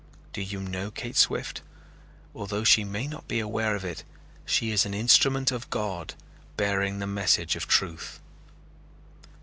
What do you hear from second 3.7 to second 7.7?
of it, she is an instrument of God, bearing the message of